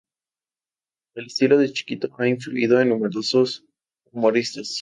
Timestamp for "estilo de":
1.27-1.71